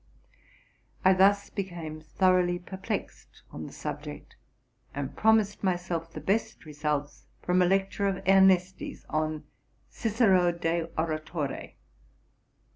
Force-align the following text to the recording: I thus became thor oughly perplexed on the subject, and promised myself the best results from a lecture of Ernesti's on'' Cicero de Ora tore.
I 1.05 1.13
thus 1.13 1.51
became 1.51 2.01
thor 2.01 2.41
oughly 2.41 2.57
perplexed 2.65 3.43
on 3.51 3.67
the 3.67 3.71
subject, 3.71 4.35
and 4.95 5.15
promised 5.15 5.63
myself 5.63 6.11
the 6.11 6.19
best 6.19 6.65
results 6.65 7.27
from 7.43 7.61
a 7.61 7.67
lecture 7.67 8.07
of 8.07 8.23
Ernesti's 8.27 9.05
on'' 9.11 9.43
Cicero 10.01 10.51
de 10.53 10.87
Ora 10.97 11.19
tore. 11.19 11.73